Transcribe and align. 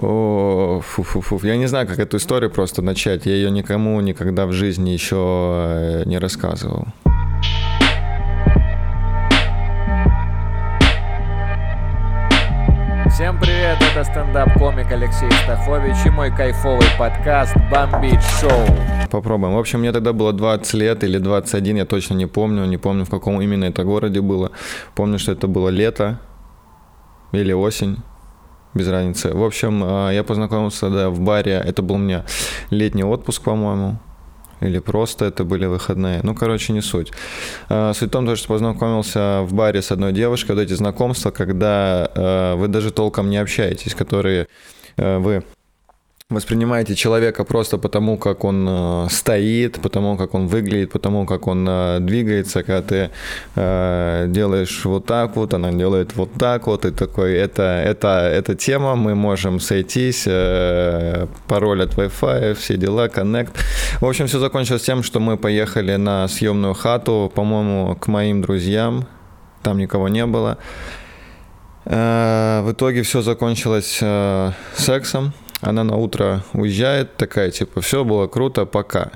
О, 0.00 0.80
фу 0.80 1.02
-фу 1.02 1.20
-фу. 1.20 1.46
Я 1.46 1.56
не 1.56 1.66
знаю, 1.66 1.86
как 1.86 1.98
эту 1.98 2.16
историю 2.16 2.50
просто 2.50 2.82
начать. 2.82 3.26
Я 3.26 3.32
ее 3.32 3.50
никому 3.50 4.00
никогда 4.00 4.46
в 4.46 4.52
жизни 4.52 4.90
еще 4.90 5.16
э, 5.16 6.02
не 6.06 6.18
рассказывал. 6.18 6.86
Всем 13.10 13.40
привет, 13.40 13.78
это 13.90 14.04
стендап-комик 14.04 14.92
Алексей 14.92 15.30
Стахович 15.42 16.06
и 16.06 16.10
мой 16.10 16.30
кайфовый 16.30 16.86
подкаст 16.96 17.56
«Бомбить 17.68 18.22
шоу». 18.40 18.66
Попробуем. 19.10 19.54
В 19.54 19.58
общем, 19.58 19.80
мне 19.80 19.90
тогда 19.90 20.12
было 20.12 20.32
20 20.32 20.74
лет 20.74 21.02
или 21.02 21.18
21, 21.18 21.76
я 21.76 21.84
точно 21.84 22.14
не 22.14 22.26
помню. 22.26 22.66
Не 22.66 22.76
помню, 22.76 23.04
в 23.04 23.10
каком 23.10 23.40
именно 23.40 23.64
это 23.64 23.82
городе 23.82 24.20
было. 24.20 24.52
Помню, 24.94 25.18
что 25.18 25.32
это 25.32 25.48
было 25.48 25.70
лето 25.70 26.20
или 27.32 27.52
осень 27.52 27.96
без 28.74 28.88
разницы. 28.88 29.32
В 29.34 29.42
общем, 29.42 29.82
э, 29.84 30.14
я 30.14 30.24
познакомился 30.24 30.90
да, 30.90 31.10
в 31.10 31.20
баре, 31.20 31.62
это 31.64 31.82
был 31.82 31.96
у 31.96 31.98
меня 31.98 32.24
летний 32.70 33.04
отпуск, 33.04 33.42
по-моему, 33.42 33.98
или 34.60 34.78
просто 34.78 35.26
это 35.26 35.44
были 35.44 35.66
выходные. 35.66 36.20
Ну, 36.22 36.34
короче, 36.34 36.72
не 36.72 36.80
суть. 36.80 37.12
Э, 37.68 37.92
суть 37.94 38.08
в 38.08 38.12
том, 38.12 38.36
что 38.36 38.48
познакомился 38.48 39.42
в 39.42 39.54
баре 39.54 39.82
с 39.82 39.92
одной 39.92 40.12
девушкой. 40.12 40.52
Вот 40.52 40.62
эти 40.62 40.74
знакомства, 40.74 41.30
когда 41.30 42.10
э, 42.14 42.54
вы 42.56 42.68
даже 42.68 42.90
толком 42.90 43.30
не 43.30 43.38
общаетесь, 43.38 43.94
которые 43.94 44.48
вы 44.96 45.44
воспринимаете 46.30 46.94
человека 46.94 47.42
просто 47.44 47.78
потому, 47.78 48.18
как 48.18 48.44
он 48.44 48.66
э, 48.68 49.06
стоит, 49.10 49.80
потому, 49.80 50.18
как 50.18 50.34
он 50.34 50.46
выглядит, 50.46 50.92
потому, 50.92 51.24
как 51.24 51.46
он 51.46 51.66
э, 51.66 52.00
двигается, 52.00 52.62
когда 52.62 52.82
ты 52.82 53.10
э, 53.56 54.26
делаешь 54.28 54.84
вот 54.84 55.06
так 55.06 55.36
вот, 55.36 55.54
она 55.54 55.72
делает 55.72 56.16
вот 56.16 56.30
так 56.38 56.66
вот, 56.66 56.84
и 56.84 56.90
такой, 56.90 57.32
это, 57.32 57.62
это, 57.62 58.08
это 58.30 58.54
тема, 58.54 58.94
мы 58.94 59.14
можем 59.14 59.58
сойтись, 59.58 60.24
э, 60.26 61.28
пароль 61.46 61.82
от 61.82 61.94
Wi-Fi, 61.94 62.52
все 62.52 62.76
дела, 62.76 63.06
Connect. 63.06 63.52
В 63.98 64.04
общем, 64.04 64.26
все 64.26 64.38
закончилось 64.38 64.82
тем, 64.82 65.02
что 65.02 65.20
мы 65.20 65.38
поехали 65.38 65.96
на 65.96 66.28
съемную 66.28 66.74
хату, 66.74 67.32
по-моему, 67.34 67.96
к 67.96 68.06
моим 68.06 68.42
друзьям, 68.42 69.06
там 69.62 69.78
никого 69.78 70.08
не 70.08 70.26
было. 70.26 70.58
Э, 71.86 72.60
в 72.64 72.72
итоге 72.72 73.00
все 73.00 73.22
закончилось 73.22 74.02
сексом, 74.76 75.32
она 75.60 75.84
на 75.84 75.96
утро 75.96 76.44
уезжает, 76.52 77.16
такая, 77.16 77.50
типа, 77.50 77.80
все 77.80 78.04
было 78.04 78.26
круто, 78.26 78.66
пока. 78.66 79.10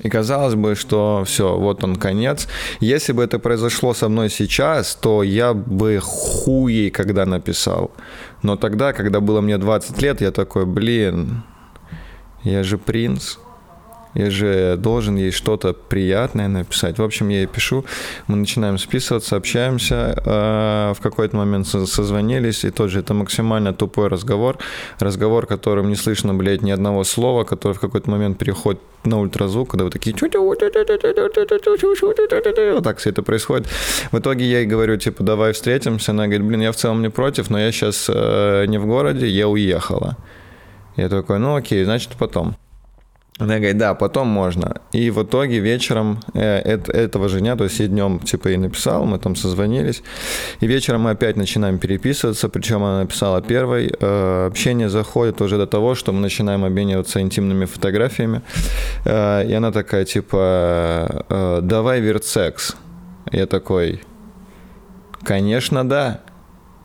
И 0.00 0.08
казалось 0.08 0.54
бы, 0.54 0.76
что 0.76 1.24
все, 1.26 1.56
вот 1.56 1.82
он 1.82 1.96
конец. 1.96 2.46
Если 2.78 3.12
бы 3.12 3.24
это 3.24 3.40
произошло 3.40 3.94
со 3.94 4.08
мной 4.08 4.30
сейчас, 4.30 4.94
то 4.94 5.24
я 5.24 5.54
бы 5.54 5.98
хуей 6.00 6.90
когда 6.90 7.26
написал. 7.26 7.90
Но 8.42 8.56
тогда, 8.56 8.92
когда 8.92 9.20
было 9.20 9.40
мне 9.40 9.58
20 9.58 10.00
лет, 10.00 10.20
я 10.20 10.30
такой, 10.30 10.66
блин, 10.66 11.42
я 12.44 12.62
же 12.62 12.78
принц 12.78 13.38
я 14.18 14.30
же 14.30 14.76
должен 14.76 15.16
ей 15.16 15.30
что-то 15.30 15.72
приятное 15.72 16.48
написать. 16.48 16.98
В 16.98 17.02
общем, 17.02 17.28
я 17.28 17.38
ей 17.38 17.46
пишу, 17.46 17.84
мы 18.26 18.36
начинаем 18.36 18.76
списываться, 18.76 19.36
общаемся, 19.36 20.14
э, 20.16 20.92
в 20.94 21.00
какой-то 21.00 21.36
момент 21.36 21.68
созвонились, 21.68 22.64
и 22.64 22.70
тот 22.70 22.90
же 22.90 22.98
это 23.00 23.14
максимально 23.14 23.72
тупой 23.72 24.08
разговор, 24.08 24.58
разговор, 24.98 25.46
которым 25.46 25.88
не 25.88 25.94
слышно, 25.94 26.34
блядь, 26.34 26.62
ни 26.62 26.72
одного 26.72 27.04
слова, 27.04 27.44
который 27.44 27.74
в 27.74 27.80
какой-то 27.80 28.10
момент 28.10 28.38
переходит 28.38 28.80
на 29.04 29.20
ультразвук, 29.20 29.70
когда 29.70 29.84
вы 29.84 29.90
такие 29.90 30.16
вот 32.74 32.84
так 32.84 32.98
все 32.98 33.10
это 33.10 33.22
происходит. 33.22 33.68
В 34.10 34.18
итоге 34.18 34.44
я 34.44 34.58
ей 34.58 34.66
говорю, 34.66 34.96
типа, 34.96 35.22
давай 35.22 35.52
встретимся. 35.52 36.10
Она 36.10 36.24
говорит, 36.24 36.44
блин, 36.44 36.60
я 36.62 36.72
в 36.72 36.76
целом 36.76 37.02
не 37.02 37.10
против, 37.10 37.50
но 37.50 37.60
я 37.60 37.70
сейчас 37.70 38.10
э, 38.12 38.66
не 38.66 38.78
в 38.78 38.86
городе, 38.86 39.28
я 39.28 39.46
уехала. 39.48 40.16
Я 40.96 41.08
такой, 41.08 41.38
ну 41.38 41.54
окей, 41.54 41.84
значит 41.84 42.10
потом. 42.18 42.56
Она 43.38 43.58
говорит, 43.58 43.78
да, 43.78 43.94
потом 43.94 44.26
можно. 44.26 44.80
И 44.90 45.10
в 45.10 45.22
итоге 45.22 45.60
вечером 45.60 46.20
э, 46.34 46.58
этого 46.58 47.28
же 47.28 47.38
дня, 47.38 47.54
то 47.54 47.64
есть 47.64 47.78
я 47.78 47.86
днем 47.86 48.18
типа 48.18 48.48
ей 48.48 48.56
написал, 48.56 49.04
мы 49.04 49.18
там 49.18 49.36
созвонились, 49.36 50.02
и 50.60 50.66
вечером 50.66 51.02
мы 51.02 51.10
опять 51.10 51.36
начинаем 51.36 51.78
переписываться, 51.78 52.48
причем 52.48 52.82
она 52.82 53.00
написала 53.00 53.40
первой. 53.40 53.94
Э, 54.00 54.46
общение 54.46 54.88
заходит 54.88 55.40
уже 55.40 55.56
до 55.56 55.66
того, 55.68 55.94
что 55.94 56.12
мы 56.12 56.20
начинаем 56.20 56.64
обмениваться 56.64 57.20
интимными 57.20 57.66
фотографиями, 57.66 58.42
э, 59.04 59.48
и 59.48 59.54
она 59.54 59.70
такая 59.70 60.04
типа, 60.04 61.60
давай 61.62 62.00
виртсекс. 62.00 62.76
Я 63.30 63.46
такой, 63.46 64.00
конечно, 65.22 65.88
да. 65.88 66.22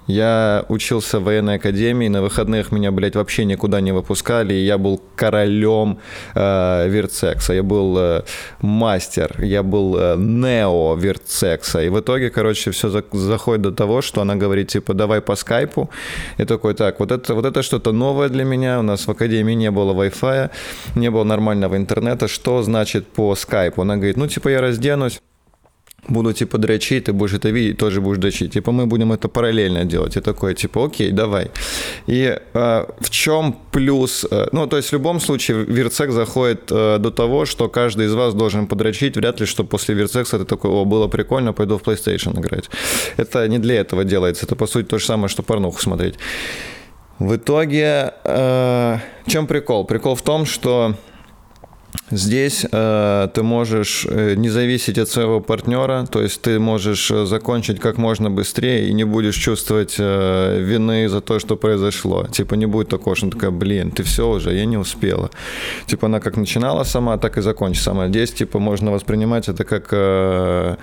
Я 0.07 0.65
учился 0.67 1.19
в 1.19 1.23
военной 1.23 1.55
академии, 1.55 2.09
на 2.09 2.21
выходных 2.21 2.71
меня, 2.71 2.91
блядь, 2.91 3.15
вообще 3.15 3.45
никуда 3.45 3.79
не 3.81 3.93
выпускали, 3.93 4.53
и 4.53 4.65
я 4.65 4.77
был 4.77 5.01
королем 5.15 5.99
э, 6.35 6.89
виртсекса, 6.89 7.53
я 7.53 7.63
был 7.63 7.97
э, 7.97 8.23
мастер, 8.61 9.35
я 9.39 9.63
был 9.63 9.95
э, 9.97 10.15
нео 10.17 10.95
виртсекса, 10.95 11.81
и 11.81 11.89
в 11.89 11.99
итоге, 11.99 12.29
короче, 12.29 12.71
все 12.71 12.89
за, 12.89 13.03
заходит 13.13 13.61
до 13.61 13.71
того, 13.71 14.01
что 14.01 14.21
она 14.21 14.35
говорит, 14.35 14.67
типа, 14.67 14.93
давай 14.93 15.21
по 15.21 15.35
скайпу, 15.35 15.89
и 16.37 16.43
такой, 16.43 16.73
так, 16.73 16.99
вот 16.99 17.11
это, 17.11 17.33
вот 17.33 17.45
это 17.45 17.63
что-то 17.63 17.93
новое 17.93 18.27
для 18.27 18.43
меня, 18.43 18.79
у 18.79 18.83
нас 18.83 19.07
в 19.07 19.11
академии 19.11 19.53
не 19.53 19.71
было 19.71 19.93
Wi-Fi, 19.93 20.49
не 20.95 21.11
было 21.11 21.23
нормального 21.23 21.77
интернета, 21.77 22.27
что 22.27 22.61
значит 22.61 23.07
по 23.07 23.35
скайпу? 23.35 23.81
Она 23.81 23.95
говорит, 23.95 24.17
ну, 24.17 24.27
типа, 24.27 24.49
я 24.49 24.59
разденусь, 24.59 25.21
буду 26.07 26.33
типа 26.33 26.57
дрочить, 26.57 27.05
ты 27.05 27.13
будешь 27.13 27.33
это 27.33 27.49
видеть, 27.49 27.77
тоже 27.77 28.01
будешь 28.01 28.17
дрочить. 28.17 28.53
Типа 28.53 28.71
мы 28.71 28.85
будем 28.85 29.11
это 29.11 29.27
параллельно 29.27 29.85
делать. 29.85 30.17
И 30.17 30.21
такой, 30.21 30.53
типа, 30.53 30.85
окей, 30.85 31.11
давай. 31.11 31.51
И 32.07 32.37
э, 32.53 32.85
в 32.99 33.09
чем 33.09 33.55
плюс? 33.71 34.25
Э, 34.29 34.47
ну, 34.51 34.67
то 34.67 34.77
есть 34.77 34.89
в 34.89 34.93
любом 34.93 35.19
случае 35.19 35.63
виртсек 35.63 36.11
заходит 36.11 36.71
э, 36.71 36.97
до 36.99 37.11
того, 37.11 37.45
что 37.45 37.69
каждый 37.69 38.07
из 38.07 38.13
вас 38.13 38.33
должен 38.33 38.67
подрочить. 38.67 39.17
Вряд 39.17 39.39
ли, 39.39 39.45
что 39.45 39.63
после 39.63 39.95
виртсекса 39.95 40.39
ты 40.39 40.45
такой, 40.45 40.71
о, 40.71 40.85
было 40.85 41.07
прикольно, 41.07 41.53
пойду 41.53 41.77
в 41.77 41.81
PlayStation 41.81 42.39
играть. 42.39 42.69
Это 43.17 43.47
не 43.47 43.59
для 43.59 43.75
этого 43.75 44.03
делается. 44.03 44.45
Это, 44.45 44.55
по 44.55 44.67
сути, 44.67 44.87
то 44.87 44.99
же 44.99 45.05
самое, 45.05 45.29
что 45.29 45.43
порнуху 45.43 45.79
смотреть. 45.79 46.15
В 47.19 47.35
итоге, 47.35 48.13
э, 48.23 48.97
в 49.25 49.31
чем 49.31 49.47
прикол? 49.47 49.85
Прикол 49.85 50.15
в 50.15 50.21
том, 50.21 50.45
что 50.45 50.95
Здесь 52.11 52.65
э, 52.71 53.27
ты 53.33 53.43
можешь 53.43 54.05
э, 54.09 54.35
не 54.35 54.49
зависеть 54.49 54.97
от 54.97 55.09
своего 55.09 55.39
партнера, 55.39 56.05
то 56.05 56.21
есть 56.21 56.41
ты 56.41 56.59
можешь 56.59 57.09
э, 57.11 57.25
закончить 57.25 57.79
как 57.79 57.97
можно 57.97 58.29
быстрее 58.29 58.87
и 58.87 58.93
не 58.93 59.03
будешь 59.03 59.35
чувствовать 59.35 59.95
э, 59.97 60.59
вины 60.59 61.09
за 61.09 61.21
то, 61.21 61.39
что 61.39 61.55
произошло. 61.55 62.27
Типа 62.27 62.55
не 62.55 62.65
будет 62.65 62.89
такого, 62.89 63.15
что 63.15 63.29
такая, 63.29 63.51
блин, 63.51 63.91
ты 63.91 64.03
все 64.03 64.29
уже, 64.29 64.53
я 64.53 64.65
не 64.65 64.77
успела. 64.77 65.31
Типа 65.87 66.07
она 66.07 66.19
как 66.19 66.37
начинала 66.37 66.83
сама, 66.83 67.17
так 67.17 67.37
и 67.37 67.41
закончит 67.41 67.83
сама. 67.83 68.07
Здесь 68.07 68.31
типа 68.31 68.59
можно 68.59 68.91
воспринимать 68.91 69.49
это 69.49 69.63
как 69.63 69.87
э, 69.91 70.75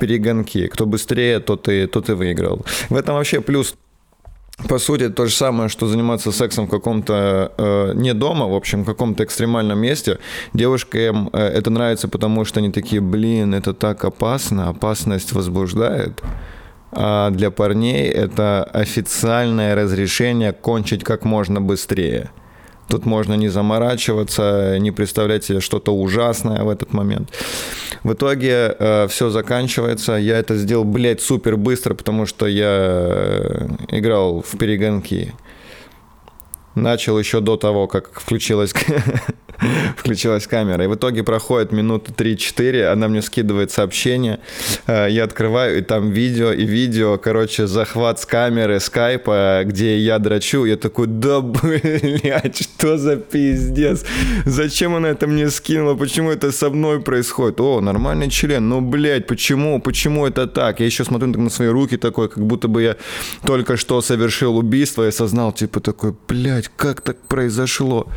перегонки. 0.00 0.68
Кто 0.68 0.86
быстрее, 0.86 1.40
тот 1.40 1.68
и, 1.68 1.86
тот 1.86 2.08
и 2.08 2.12
выиграл. 2.12 2.64
В 2.88 2.96
этом 2.96 3.14
вообще 3.14 3.40
плюс 3.40 3.74
по 4.66 4.78
сути, 4.78 5.08
то 5.08 5.26
же 5.26 5.34
самое, 5.34 5.68
что 5.68 5.86
заниматься 5.86 6.32
сексом 6.32 6.66
в 6.66 6.70
каком-то, 6.70 7.52
э, 7.56 7.92
не 7.94 8.12
дома, 8.12 8.46
в 8.46 8.54
общем, 8.54 8.82
в 8.82 8.86
каком-то 8.86 9.22
экстремальном 9.22 9.78
месте. 9.78 10.18
Девушкам 10.52 11.30
э, 11.32 11.38
это 11.38 11.70
нравится, 11.70 12.08
потому 12.08 12.44
что 12.44 12.60
они 12.60 12.72
такие, 12.72 13.00
блин, 13.00 13.54
это 13.54 13.72
так 13.72 14.04
опасно, 14.04 14.68
опасность 14.68 15.32
возбуждает. 15.32 16.22
А 16.90 17.30
для 17.30 17.50
парней 17.50 18.08
это 18.08 18.64
официальное 18.64 19.74
разрешение 19.76 20.52
кончить 20.52 21.04
как 21.04 21.24
можно 21.24 21.60
быстрее. 21.60 22.30
Тут 22.88 23.04
можно 23.04 23.34
не 23.34 23.48
заморачиваться, 23.48 24.78
не 24.78 24.90
представлять 24.90 25.44
себе 25.44 25.60
что-то 25.60 25.94
ужасное 25.94 26.62
в 26.62 26.70
этот 26.70 26.92
момент. 26.94 27.30
В 28.02 28.14
итоге 28.14 28.74
э, 28.78 29.08
все 29.08 29.28
заканчивается. 29.30 30.14
Я 30.14 30.38
это 30.38 30.56
сделал, 30.56 30.84
блядь, 30.84 31.20
супер 31.20 31.56
быстро, 31.56 31.94
потому 31.94 32.24
что 32.26 32.46
я 32.46 32.66
э, 32.70 33.68
играл 33.90 34.42
в 34.42 34.56
перегонки. 34.56 35.34
Начал 36.82 37.18
еще 37.18 37.40
до 37.40 37.56
того, 37.56 37.86
как 37.86 38.20
включилась 38.20 38.72
включилась 39.96 40.46
камера. 40.46 40.84
И 40.84 40.86
в 40.86 40.94
итоге 40.94 41.22
проходит 41.22 41.72
минуты 41.72 42.12
3-4, 42.12 42.84
она 42.84 43.08
мне 43.08 43.22
скидывает 43.22 43.70
сообщение, 43.70 44.40
э, 44.86 45.08
я 45.10 45.24
открываю, 45.24 45.78
и 45.78 45.82
там 45.82 46.10
видео, 46.10 46.52
и 46.52 46.64
видео, 46.64 47.18
короче, 47.18 47.66
захват 47.66 48.20
с 48.20 48.26
камеры 48.26 48.80
скайпа, 48.80 49.62
где 49.64 49.98
я 49.98 50.18
драчу, 50.18 50.64
я 50.64 50.76
такой, 50.76 51.06
да, 51.06 51.40
блядь, 51.40 52.56
что 52.56 52.98
за 52.98 53.16
пиздец? 53.16 54.04
Зачем 54.44 54.94
она 54.94 55.08
это 55.08 55.26
мне 55.26 55.50
скинула? 55.50 55.94
Почему 55.94 56.30
это 56.30 56.52
со 56.52 56.70
мной 56.70 57.00
происходит? 57.00 57.60
О, 57.60 57.80
нормальный 57.80 58.30
член, 58.30 58.68
ну, 58.68 58.80
блядь, 58.80 59.26
почему? 59.26 59.80
Почему 59.80 60.26
это 60.26 60.46
так? 60.46 60.80
Я 60.80 60.86
еще 60.86 61.04
смотрю 61.04 61.28
на 61.28 61.50
свои 61.50 61.68
руки 61.68 61.96
такой, 61.96 62.28
как 62.28 62.44
будто 62.44 62.68
бы 62.68 62.82
я 62.82 62.96
только 63.44 63.76
что 63.76 64.00
совершил 64.00 64.56
убийство 64.56 65.04
и 65.04 65.08
осознал, 65.08 65.52
типа, 65.52 65.80
такой, 65.80 66.14
блядь, 66.28 66.67
как 66.76 67.00
так 67.00 67.20
произошло? 67.22 68.08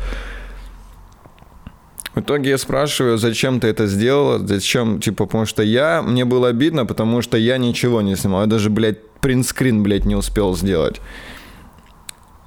В 2.14 2.20
итоге 2.20 2.50
я 2.50 2.58
спрашиваю, 2.58 3.16
зачем 3.16 3.58
ты 3.58 3.68
это 3.68 3.86
сделала, 3.86 4.38
зачем, 4.38 5.00
типа, 5.00 5.24
потому 5.24 5.46
что 5.46 5.62
я, 5.62 6.02
мне 6.02 6.26
было 6.26 6.48
обидно, 6.48 6.84
потому 6.84 7.22
что 7.22 7.38
я 7.38 7.56
ничего 7.56 8.02
не 8.02 8.16
снимал, 8.16 8.42
я 8.42 8.46
даже, 8.46 8.68
блядь, 8.68 8.98
принтскрин, 9.20 9.82
блядь, 9.82 10.04
не 10.04 10.14
успел 10.14 10.54
сделать. 10.54 11.00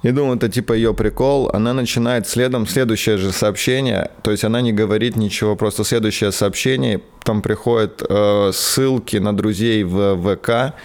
И 0.02 0.12
думаю, 0.12 0.36
это 0.36 0.48
типа 0.48 0.74
ее 0.74 0.94
прикол. 0.94 1.50
Она 1.52 1.72
начинает 1.72 2.28
следом 2.28 2.68
следующее 2.68 3.16
же 3.16 3.32
сообщение. 3.32 4.12
То 4.22 4.30
есть 4.30 4.44
она 4.44 4.60
не 4.60 4.72
говорит 4.72 5.16
ничего, 5.16 5.56
просто 5.56 5.82
следующее 5.82 6.30
сообщение. 6.30 7.00
Там 7.24 7.42
приходят 7.42 8.04
э, 8.08 8.50
ссылки 8.54 9.16
на 9.16 9.36
друзей 9.36 9.82
в 9.82 10.16
ВК. 10.16 10.76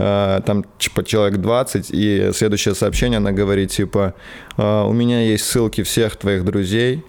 Э, 0.00 0.40
там 0.46 0.64
типа 0.78 1.04
человек 1.04 1.40
20. 1.40 1.90
И 1.90 2.30
следующее 2.32 2.74
сообщение 2.74 3.18
она 3.18 3.32
говорит 3.32 3.70
типа, 3.70 4.14
э, 4.56 4.82
у 4.86 4.92
меня 4.92 5.20
есть 5.20 5.44
ссылки 5.44 5.82
всех 5.82 6.16
твоих 6.16 6.44
друзей. 6.44 7.04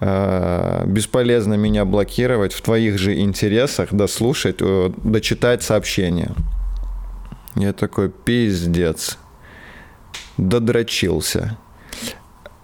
Э, 0.00 0.84
бесполезно 0.86 1.54
меня 1.54 1.86
блокировать. 1.86 2.52
В 2.52 2.60
твоих 2.60 2.98
же 2.98 3.18
интересах 3.18 3.94
дослушать, 3.94 4.58
дочитать 4.58 5.62
сообщение. 5.62 6.32
Я 7.56 7.72
такой, 7.72 8.10
пиздец 8.10 9.18
додрочился. 10.36 11.56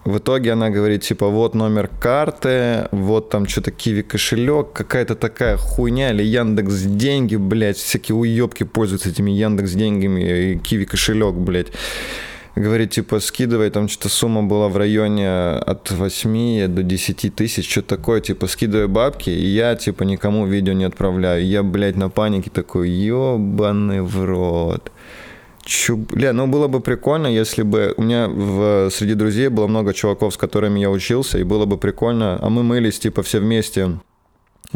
В 0.06 0.18
итоге 0.18 0.52
она 0.52 0.70
говорит, 0.70 1.02
типа, 1.02 1.26
вот 1.26 1.56
номер 1.56 1.90
карты, 2.00 2.86
вот 2.92 3.28
там 3.28 3.48
что-то 3.48 3.72
Киви 3.72 4.02
кошелек, 4.02 4.72
какая-то 4.72 5.16
такая 5.16 5.56
хуйня, 5.56 6.12
или 6.12 6.22
Яндекс 6.22 6.82
деньги, 6.82 7.34
блядь, 7.34 7.76
всякие 7.76 8.14
уебки 8.14 8.62
пользуются 8.62 9.08
этими 9.08 9.32
Яндекс 9.32 9.72
деньгами 9.72 10.52
и 10.52 10.58
Киви 10.58 10.84
кошелек, 10.84 11.34
блядь. 11.34 11.72
Говорит, 12.54 12.92
типа, 12.92 13.18
скидывай, 13.18 13.68
там 13.70 13.88
что-то 13.88 14.08
сумма 14.08 14.44
была 14.44 14.68
в 14.68 14.76
районе 14.76 15.28
от 15.28 15.90
8 15.90 16.68
до 16.68 16.84
10 16.84 17.34
тысяч, 17.34 17.68
что 17.68 17.82
такое, 17.82 18.20
типа, 18.20 18.46
скидывай 18.46 18.86
бабки, 18.86 19.30
и 19.30 19.44
я, 19.44 19.74
типа, 19.74 20.04
никому 20.04 20.46
видео 20.46 20.72
не 20.72 20.84
отправляю. 20.84 21.44
Я, 21.44 21.64
блядь, 21.64 21.96
на 21.96 22.10
панике 22.10 22.48
такой, 22.50 22.90
ебаный 22.90 24.02
в 24.02 24.24
рот. 24.24 24.92
Чу... 25.66 25.96
Бля, 25.96 26.32
ну 26.32 26.46
было 26.46 26.68
бы 26.68 26.80
прикольно, 26.80 27.26
если 27.26 27.62
бы 27.62 27.92
у 27.96 28.02
меня 28.02 28.28
в... 28.28 28.88
среди 28.90 29.14
друзей 29.14 29.48
было 29.48 29.66
много 29.66 29.92
чуваков, 29.92 30.32
с 30.32 30.36
которыми 30.36 30.78
я 30.78 30.90
учился, 30.90 31.38
и 31.38 31.42
было 31.42 31.66
бы 31.66 31.76
прикольно, 31.76 32.38
а 32.40 32.48
мы 32.48 32.62
мылись 32.62 33.00
типа 33.00 33.22
все 33.22 33.40
вместе 33.40 33.98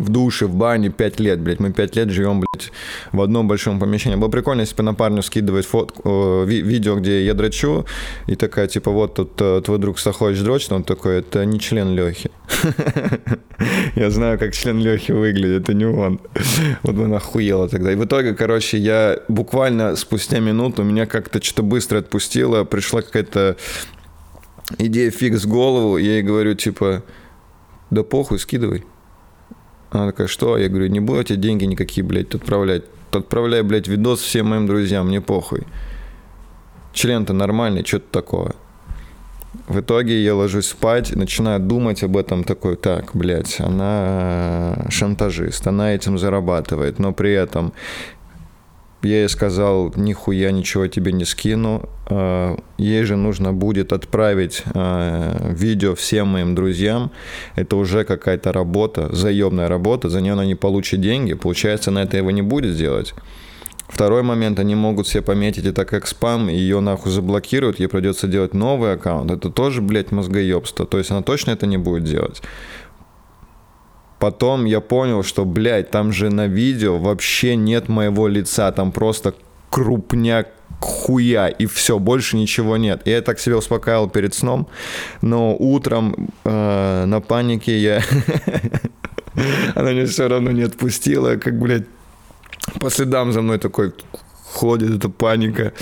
в 0.01 0.09
душе, 0.09 0.47
в 0.47 0.55
бане 0.55 0.89
5 0.89 1.21
лет, 1.21 1.41
блядь. 1.41 1.61
Мы 1.61 1.73
5 1.73 1.97
лет 1.97 2.11
живем, 2.11 2.41
блядь, 2.41 2.73
в 3.13 3.21
одном 3.21 3.47
большом 3.47 3.79
помещении. 3.79 4.17
Было 4.17 4.29
прикольно, 4.31 4.63
если 4.63 4.75
бы 4.75 4.83
на 4.83 4.95
парню 4.95 5.23
скидывать 5.23 5.67
фотку, 5.67 6.45
ви- 6.45 6.63
видео, 6.63 6.97
где 6.97 7.25
я 7.25 7.35
дрочу, 7.35 7.85
и 8.27 8.35
такая, 8.35 8.67
типа, 8.67 8.91
вот 8.91 9.15
тут 9.15 9.33
э, 9.41 9.61
твой 9.65 9.79
друг 9.79 9.99
Сахович 9.99 10.41
дрочит, 10.41 10.73
он 10.73 10.85
такой, 10.85 11.19
это 11.19 11.45
не 11.45 11.61
член 11.61 11.95
Лехи. 11.95 12.31
Я 13.95 14.11
знаю, 14.11 14.39
как 14.39 14.55
член 14.55 14.79
Лехи 14.79 15.13
выглядит, 15.13 15.63
это 15.63 15.75
не 15.75 15.85
он. 15.85 16.21
Вот 16.83 16.95
бы 16.95 17.15
охуела 17.15 17.69
тогда. 17.69 17.93
И 17.93 17.97
в 17.97 18.05
итоге, 18.05 18.35
короче, 18.35 18.79
я 18.79 19.19
буквально 19.29 19.97
спустя 19.97 20.41
минуту, 20.41 20.83
меня 20.83 21.05
как-то 21.07 21.43
что-то 21.43 21.63
быстро 21.63 21.99
отпустило, 21.99 22.65
пришла 22.65 23.03
какая-то 23.03 23.57
идея 24.79 25.11
фикс 25.11 25.45
в 25.45 25.49
голову, 25.49 25.99
я 25.99 26.13
ей 26.13 26.23
говорю, 26.23 26.55
типа, 26.55 27.03
да 27.91 28.03
похуй, 28.03 28.39
скидывай. 28.39 28.85
Она 29.91 30.07
такая, 30.07 30.27
что? 30.27 30.57
Я 30.57 30.69
говорю, 30.69 30.87
не 30.87 31.01
будете 31.01 31.37
деньги 31.37 31.65
никакие, 31.65 32.05
блядь, 32.05 32.35
отправлять. 32.35 32.85
Отправляй, 33.13 33.63
блядь, 33.63 33.89
видос 33.89 34.21
всем 34.21 34.49
моим 34.49 34.67
друзьям, 34.67 35.09
мне 35.09 35.21
похуй. 35.21 35.67
Член-то 36.93 37.33
нормальный, 37.33 37.85
что-то 37.85 38.07
такое. 38.11 38.53
В 39.67 39.81
итоге 39.81 40.23
я 40.23 40.35
ложусь 40.37 40.67
спать, 40.67 41.15
начинаю 41.17 41.59
думать 41.59 42.05
об 42.05 42.17
этом 42.17 42.45
такой, 42.45 42.77
так, 42.77 43.11
блядь, 43.15 43.61
она 43.61 44.87
шантажист, 44.91 45.67
она 45.67 45.93
этим 45.93 46.19
зарабатывает, 46.19 47.01
но 47.01 47.13
при 47.13 47.33
этом 47.33 47.73
я 49.03 49.21
ей 49.21 49.29
сказал, 49.29 49.93
нихуя 49.97 50.51
ничего 50.51 50.87
тебе 50.87 51.13
не 51.13 51.25
скину. 51.25 51.89
А, 52.07 52.57
ей 52.77 53.03
же 53.05 53.17
нужно 53.17 53.53
будет 53.53 53.93
отправить 53.93 54.63
а, 54.75 55.53
видео 55.53 55.95
всем 55.95 56.29
моим 56.29 56.55
друзьям. 56.55 57.11
Это 57.57 57.77
уже 57.77 58.05
какая-то 58.05 58.53
работа, 58.53 59.15
заебная 59.15 59.69
работа. 59.69 60.09
За 60.09 60.21
нее 60.21 60.35
она 60.35 60.45
не 60.45 60.55
получит 60.55 61.01
деньги. 61.01 61.35
Получается, 61.35 61.91
она 61.91 62.03
этого 62.03 62.31
не 62.31 62.43
будет 62.43 62.77
делать. 62.77 63.15
Второй 63.91 64.23
момент, 64.23 64.61
они 64.61 64.77
могут 64.77 65.09
себе 65.09 65.21
пометить 65.21 65.67
это 65.67 65.85
как 65.85 66.07
спам, 66.07 66.49
и 66.49 66.55
ее 66.55 66.79
нахуй 66.79 67.11
заблокируют, 67.11 67.81
ей 67.81 67.89
придется 67.89 68.29
делать 68.29 68.55
новый 68.55 68.93
аккаунт. 68.93 69.33
Это 69.33 69.51
тоже, 69.51 69.83
блядь, 69.83 70.13
мозгоебство. 70.13 70.87
То 70.87 70.99
есть 70.99 71.11
она 71.11 71.23
точно 71.23 71.51
это 71.51 71.67
не 71.67 71.77
будет 71.77 72.05
делать. 72.05 72.41
Потом 74.21 74.67
я 74.67 74.81
понял, 74.81 75.23
что, 75.23 75.47
блядь, 75.47 75.91
там 75.91 76.13
же 76.13 76.29
на 76.29 76.47
видео 76.47 76.99
вообще 76.99 77.57
нет 77.57 77.89
моего 77.89 78.29
лица, 78.29 78.71
там 78.71 78.93
просто 78.93 79.35
крупняк 79.71 80.49
хуя, 80.79 81.49
и 81.49 81.65
все, 81.67 81.99
больше 81.99 82.37
ничего 82.37 82.77
нет. 82.77 83.01
И 83.07 83.11
я 83.11 83.23
так 83.23 83.41
себя 83.41 83.57
успокаивал 83.57 84.11
перед 84.11 84.35
сном, 84.35 84.69
но 85.23 85.57
утром 85.59 86.29
э, 86.45 87.05
на 87.07 87.21
панике 87.21 87.79
я... 87.79 88.03
Она 89.75 89.93
меня 89.93 90.07
все 90.07 90.29
равно 90.29 90.51
не 90.51 90.63
отпустила, 90.63 91.37
как, 91.37 91.59
блядь, 91.59 91.87
по 92.79 92.91
следам 92.91 93.33
за 93.33 93.41
мной 93.41 93.59
такой 93.59 93.93
ходит 94.53 94.91
эта 94.91 95.09
паника. 95.09 95.73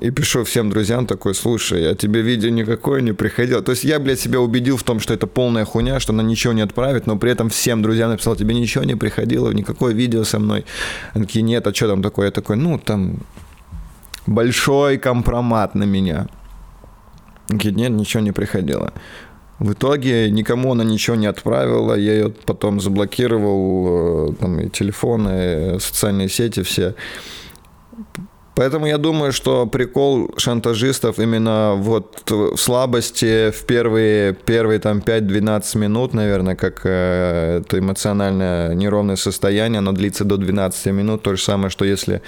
И 0.00 0.10
пишу 0.10 0.44
всем 0.44 0.70
друзьям 0.70 1.06
такой, 1.06 1.34
слушай, 1.34 1.90
а 1.90 1.94
тебе 1.94 2.22
видео 2.22 2.50
никакое 2.50 3.00
не 3.00 3.12
приходило. 3.12 3.62
То 3.62 3.72
есть 3.72 3.84
я, 3.84 3.98
блядь, 3.98 4.20
себя 4.20 4.40
убедил 4.40 4.76
в 4.76 4.82
том, 4.82 5.00
что 5.00 5.14
это 5.14 5.26
полная 5.26 5.64
хуйня, 5.64 6.00
что 6.00 6.12
она 6.12 6.22
ничего 6.22 6.52
не 6.52 6.62
отправит, 6.62 7.06
но 7.06 7.16
при 7.16 7.30
этом 7.30 7.48
всем 7.50 7.82
друзьям 7.82 8.10
написал, 8.10 8.36
тебе 8.36 8.54
ничего 8.54 8.84
не 8.84 8.94
приходило, 8.94 9.50
никакое 9.50 9.94
видео 9.94 10.24
со 10.24 10.38
мной. 10.38 10.64
Они 11.12 11.26
такие, 11.26 11.42
нет, 11.42 11.66
а 11.66 11.74
что 11.74 11.88
там 11.88 12.02
такое? 12.02 12.26
Я 12.26 12.32
такой, 12.32 12.56
ну, 12.56 12.78
там 12.78 13.18
большой 14.26 14.98
компромат 14.98 15.74
на 15.74 15.84
меня. 15.84 16.26
Они 17.48 17.58
такие, 17.58 17.74
нет, 17.74 17.90
ничего 17.90 18.22
не 18.22 18.32
приходило. 18.32 18.92
В 19.58 19.72
итоге 19.72 20.30
никому 20.30 20.72
она 20.72 20.82
ничего 20.82 21.16
не 21.16 21.26
отправила, 21.26 21.94
я 21.94 22.12
ее 22.14 22.30
потом 22.30 22.80
заблокировал, 22.80 24.30
э, 24.30 24.34
там 24.40 24.60
и 24.60 24.68
телефоны, 24.68 25.76
и 25.76 25.78
социальные 25.78 26.28
сети 26.28 26.62
все. 26.62 26.94
Поэтому 28.54 28.86
я 28.86 28.98
думаю, 28.98 29.32
что 29.32 29.66
прикол 29.66 30.32
шантажистов 30.36 31.18
именно 31.18 31.74
вот 31.76 32.22
в 32.30 32.56
слабости 32.56 33.50
в 33.50 33.66
первые, 33.66 34.32
первые 34.32 34.78
там 34.78 34.98
5-12 34.98 35.78
минут, 35.78 36.14
наверное, 36.14 36.54
как 36.54 36.82
э, 36.84 37.62
это 37.62 37.78
эмоциональное 37.80 38.74
неровное 38.74 39.16
состояние, 39.16 39.78
оно 39.78 39.90
длится 39.90 40.24
до 40.24 40.36
12 40.36 40.86
минут. 40.92 41.22
То 41.22 41.34
же 41.34 41.42
самое, 41.42 41.68
что 41.68 41.84
если 41.84 42.22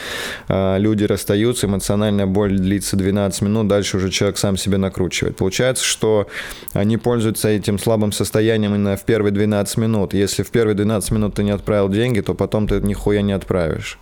э, 0.49 0.79
люди 0.79 1.05
расстаются, 1.05 1.69
эмоциональная 1.69 2.27
боль 2.27 2.59
длится 2.59 2.97
12 2.97 3.43
минут, 3.43 3.69
дальше 3.69 3.99
уже 3.99 4.11
человек 4.11 4.37
сам 4.39 4.57
себе 4.57 4.79
накручивает. 4.79 5.37
Получается, 5.37 5.85
что 5.85 6.27
они 6.73 6.97
пользуются 6.97 7.49
этим 7.49 7.79
слабым 7.79 8.11
состоянием 8.11 8.75
именно 8.75 8.96
в 8.96 9.05
первые 9.05 9.32
12 9.32 9.77
минут. 9.77 10.13
Если 10.13 10.43
в 10.43 10.51
первые 10.51 10.75
12 10.75 11.13
минут 11.13 11.35
ты 11.35 11.44
не 11.44 11.53
отправил 11.53 11.89
деньги, 11.89 12.20
то 12.20 12.35
потом 12.35 12.67
ты 12.67 12.81
нихуя 12.81 13.23
не 13.23 13.32
отправишь. 13.32 14.01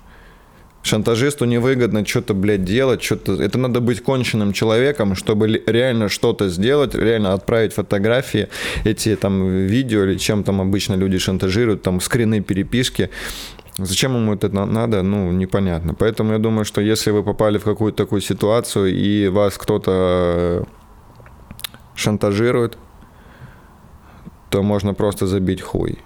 Шантажисту 0.85 1.47
невыгодно 1.47 2.05
что-то, 2.05 2.35
блядь, 2.35 2.63
делать, 2.63 3.03
что-то... 3.03 3.43
Это 3.43 3.57
надо 3.57 3.81
быть 3.81 4.03
конченным 4.03 4.53
человеком, 4.53 5.17
чтобы 5.17 5.63
реально 5.67 6.11
что-то 6.11 6.51
сделать, 6.51 6.95
реально 6.95 7.33
отправить 7.33 7.73
фотографии, 7.73 8.49
эти 8.85 9.17
там 9.17 9.67
видео 9.67 10.05
или 10.05 10.19
чем 10.19 10.45
там 10.45 10.61
обычно 10.61 10.95
люди 10.95 11.17
шантажируют, 11.17 11.83
там 11.83 12.03
скрины 12.03 12.43
переписки. 12.43 13.09
Зачем 13.79 14.15
ему 14.15 14.35
это 14.35 14.51
надо, 14.51 15.03
ну, 15.03 15.33
непонятно. 15.33 15.95
Поэтому 15.95 16.33
я 16.33 16.39
думаю, 16.39 16.67
что 16.67 16.83
если 16.83 17.13
вы 17.13 17.23
попали 17.23 17.57
в 17.57 17.65
какую-то 17.65 18.05
такую 18.05 18.21
ситуацию, 18.21 18.95
и 18.95 19.29
вас 19.29 19.57
кто-то 19.57 20.67
шантажирует, 21.95 22.77
то 24.51 24.63
можно 24.63 24.93
просто 24.93 25.27
забить 25.27 25.63
хуй. 25.63 25.99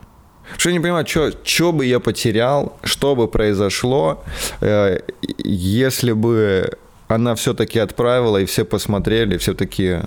Что 0.57 0.71
я 0.71 0.73
не 0.73 0.81
понимаю, 0.81 1.07
что, 1.07 1.33
что 1.45 1.73
бы 1.73 1.85
я 1.85 2.01
потерял, 2.01 2.77
что 2.83 3.15
бы 3.15 3.29
произошло, 3.29 4.25
э, 4.61 5.01
если 5.45 6.13
бы 6.13 6.79
она 7.07 7.35
все-таки 7.35 7.79
отправила, 7.79 8.39
и 8.39 8.45
все 8.45 8.65
посмотрели, 8.65 9.37
все 9.37 9.55
такие, 9.55 10.05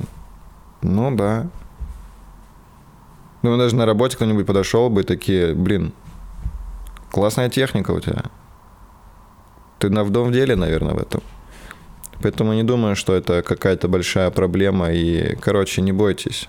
ну 0.81 1.15
да. 1.15 1.47
Ну, 3.43 3.57
даже 3.57 3.75
на 3.75 3.85
работе 3.85 4.15
кто-нибудь 4.15 4.45
подошел 4.45 4.89
бы 4.89 5.01
и 5.01 5.03
такие, 5.03 5.53
блин, 5.53 5.93
классная 7.11 7.49
техника 7.49 7.91
у 7.91 7.99
тебя. 7.99 8.25
Ты 9.79 9.89
на 9.89 10.03
вдом 10.03 10.31
деле, 10.31 10.55
наверное, 10.55 10.93
в 10.93 11.01
этом. 11.01 11.21
Поэтому 12.21 12.53
не 12.53 12.63
думаю, 12.63 12.95
что 12.95 13.15
это 13.15 13.41
какая-то 13.41 13.87
большая 13.87 14.29
проблема. 14.29 14.91
И, 14.91 15.35
короче, 15.37 15.81
не 15.81 15.91
бойтесь 15.91 16.47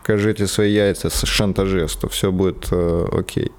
покажите 0.00 0.46
свои 0.46 0.72
яйца 0.72 1.10
с 1.10 1.26
шантажисту, 1.26 2.08
все 2.08 2.32
будет 2.32 2.68
э, 2.72 3.06
окей. 3.12 3.52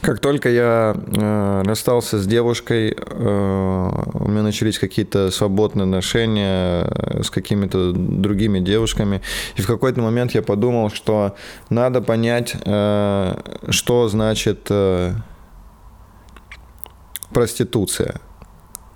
Как 0.00 0.20
только 0.20 0.48
я 0.48 0.94
э, 0.94 1.62
расстался 1.64 2.18
с 2.18 2.26
девушкой, 2.26 2.96
э, 2.96 3.90
у 4.14 4.28
меня 4.28 4.42
начались 4.42 4.78
какие-то 4.78 5.32
свободные 5.32 5.84
отношения 5.84 6.84
э, 6.84 7.22
с 7.24 7.30
какими-то 7.30 7.92
другими 7.92 8.60
девушками. 8.60 9.20
И 9.56 9.62
в 9.62 9.66
какой-то 9.66 10.00
момент 10.00 10.32
я 10.32 10.42
подумал, 10.42 10.90
что 10.90 11.34
надо 11.70 12.00
понять, 12.00 12.54
э, 12.64 13.34
что 13.70 14.08
значит 14.08 14.66
э, 14.70 15.12
проституция. 17.32 18.20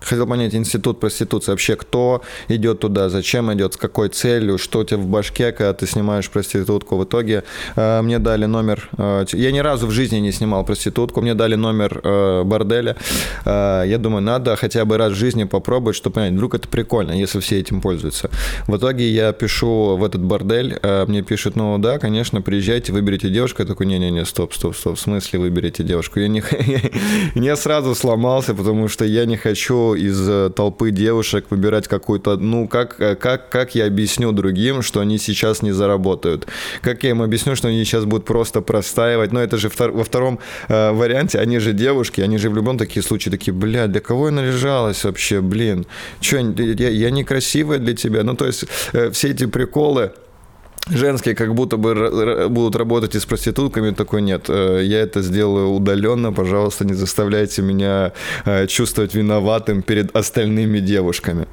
Хотел 0.01 0.27
понять 0.27 0.55
институт 0.55 1.01
проституции. 1.01 1.53
Вообще, 1.53 1.77
кто 1.77 2.23
идет 2.49 2.81
туда, 2.81 3.09
зачем 3.09 3.53
идет, 3.53 3.75
с 3.75 3.77
какой 3.77 4.09
целью, 4.09 4.59
что 4.59 4.81
у 4.81 4.85
тебя 4.85 4.99
в 4.99 5.07
башке, 5.07 5.53
когда 5.53 5.73
ты 5.73 5.87
снимаешь 5.87 6.31
проститутку. 6.31 6.97
В 6.97 7.05
итоге 7.05 7.45
э, 7.77 8.03
мне 8.03 8.19
дали 8.19 8.47
номер... 8.47 8.89
Э, 8.99 9.25
я 9.33 9.53
ни 9.53 9.59
разу 9.59 9.87
в 9.87 9.91
жизни 9.91 10.19
не 10.19 10.33
снимал 10.33 10.65
проститутку. 10.65 11.21
Мне 11.21 11.35
дали 11.35 11.55
номер 11.55 12.01
э, 12.03 12.43
борделя. 12.45 12.97
Э, 13.45 13.85
я 13.87 13.99
думаю, 13.99 14.23
надо 14.23 14.57
хотя 14.57 14.85
бы 14.85 14.97
раз 14.97 15.13
в 15.13 15.17
жизни 15.17 15.45
попробовать, 15.45 15.97
чтобы 15.97 16.15
понять, 16.15 16.33
вдруг 16.33 16.55
это 16.55 16.69
прикольно, 16.69 17.13
если 17.13 17.41
все 17.41 17.59
этим 17.59 17.81
пользуются. 17.81 18.31
В 18.67 18.77
итоге 18.77 19.09
я 19.11 19.33
пишу 19.33 19.97
в 19.97 20.05
этот 20.05 20.23
бордель. 20.23 20.79
Э, 20.83 21.05
мне 21.07 21.23
пишут, 21.23 21.57
ну 21.57 21.79
да, 21.79 21.99
конечно, 21.99 22.43
приезжайте, 22.43 22.93
выберите 22.93 23.29
девушку. 23.29 23.63
Я 23.63 23.69
такой, 23.69 23.87
не-не-не, 23.87 24.25
стоп, 24.25 24.55
стоп, 24.55 24.77
стоп. 24.77 24.97
В 24.97 25.01
смысле 25.01 25.39
выберите 25.39 25.83
девушку? 25.83 26.21
Я 26.21 26.29
не... 26.29 26.43
я 27.35 27.57
сразу 27.57 27.95
сломался, 27.95 28.55
потому 28.55 28.89
что 28.89 29.05
я 29.05 29.25
не 29.27 29.37
хочу 29.37 29.90
из 29.95 30.29
э, 30.29 30.51
толпы 30.55 30.91
девушек 30.91 31.47
выбирать 31.51 31.89
какую-то, 31.89 32.37
ну, 32.37 32.69
как, 32.69 33.01
э, 33.01 33.17
как, 33.17 33.49
как 33.49 33.75
я 33.75 33.87
объясню 33.87 34.33
другим, 34.33 34.83
что 34.83 35.01
они 35.01 35.19
сейчас 35.19 35.63
не 35.63 35.73
заработают? 35.73 36.47
Как 36.83 37.05
я 37.05 37.11
им 37.11 37.23
объясню, 37.23 37.57
что 37.57 37.69
они 37.69 37.85
сейчас 37.85 38.05
будут 38.05 38.25
просто 38.25 38.61
простаивать? 38.61 39.33
Но 39.33 39.41
это 39.41 39.57
же 39.57 39.69
втор, 39.69 39.93
во 39.93 40.05
втором 40.05 40.39
э, 40.69 40.93
варианте, 40.93 41.39
они 41.39 41.59
же 41.59 41.73
девушки, 41.73 42.21
они 42.21 42.39
же 42.39 42.51
в 42.51 42.57
любом 42.57 42.79
такие 42.79 43.03
случаи 43.03 43.31
такие, 43.31 43.53
бля, 43.53 43.87
для 43.87 44.01
кого 44.01 44.27
я 44.27 44.33
наряжалась 44.33 45.05
вообще, 45.05 45.41
блин? 45.41 45.87
Че, 46.21 46.41
я, 46.57 46.89
я 46.89 47.11
некрасивая 47.11 47.79
для 47.79 47.95
тебя? 47.95 48.25
Ну, 48.25 48.35
то 48.35 48.47
есть 48.47 48.65
э, 48.93 49.11
все 49.11 49.31
эти 49.31 49.47
приколы, 49.47 50.13
женские 50.89 51.35
как 51.35 51.55
будто 51.55 51.77
бы 51.77 52.49
будут 52.49 52.77
работать 52.77 53.15
и 53.15 53.21
с 53.21 53.27
проститутками, 53.27 53.91
такой 53.91 54.23
нет. 54.23 54.47
Э, 54.49 54.81
я 54.83 55.01
это 55.01 55.23
сделаю 55.23 55.71
удаленно, 55.71 56.33
пожалуйста, 56.33 56.85
не 56.85 56.95
заставляйте 56.95 57.63
меня 57.63 58.13
э, 58.45 58.67
чувствовать 58.67 59.15
виноватым 59.15 59.83
перед 59.83 60.15
остальными 60.17 60.79
девушками. 60.79 61.47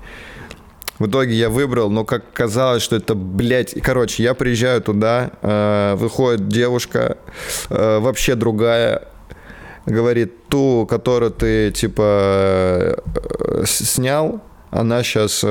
В 0.99 1.07
итоге 1.07 1.35
я 1.35 1.49
выбрал, 1.49 1.91
но 1.91 2.05
как 2.05 2.33
казалось, 2.33 2.81
что 2.81 2.95
это, 2.95 3.13
блядь... 3.13 3.79
Короче, 3.83 4.23
я 4.23 4.33
приезжаю 4.33 4.81
туда, 4.81 5.31
э, 5.41 5.95
выходит 5.95 6.47
девушка, 6.47 7.17
вообще 7.69 8.33
другая, 8.33 9.07
говорит, 9.85 10.47
ту, 10.47 10.87
которую 10.89 11.31
ты, 11.31 11.71
типа, 11.71 13.03
снял, 13.65 14.41
она 14.71 15.03
сейчас 15.03 15.45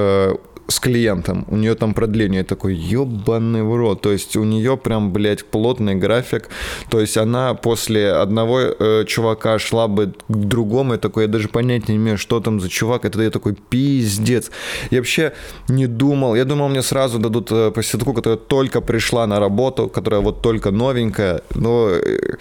с 0.68 0.80
клиентом. 0.80 1.44
У 1.48 1.56
нее 1.56 1.74
там 1.74 1.94
продление 1.94 2.44
такой, 2.44 2.74
ебаный 2.74 3.62
в 3.62 3.76
рот. 3.76 4.02
То 4.02 4.12
есть 4.12 4.36
у 4.36 4.44
нее 4.44 4.76
прям, 4.76 5.12
блядь, 5.12 5.44
плотный 5.44 5.94
график. 5.94 6.48
То 6.90 7.00
есть 7.00 7.16
она 7.16 7.54
после 7.54 8.12
одного 8.12 8.60
э, 8.60 9.04
чувака 9.06 9.58
шла 9.58 9.88
бы 9.88 10.12
к 10.28 10.34
другому. 10.34 10.94
И 10.94 10.98
такой, 10.98 11.24
я 11.24 11.28
даже 11.28 11.48
понять 11.48 11.88
не 11.88 11.96
имею, 11.96 12.18
что 12.18 12.40
там 12.40 12.60
за 12.60 12.68
чувак. 12.68 13.04
Это 13.04 13.22
я 13.22 13.30
такой, 13.30 13.54
пиздец. 13.54 14.50
Я 14.90 14.98
вообще 14.98 15.32
не 15.68 15.86
думал. 15.86 16.34
Я 16.34 16.44
думал, 16.44 16.68
мне 16.68 16.82
сразу 16.82 17.18
дадут 17.18 17.52
э, 17.52 17.70
проститутку, 17.70 18.12
которая 18.12 18.38
только 18.38 18.80
пришла 18.80 19.26
на 19.26 19.40
работу, 19.40 19.88
которая 19.88 20.20
вот 20.20 20.42
только 20.42 20.70
новенькая. 20.70 21.40
Но... 21.54 21.88
Э, 21.90 22.36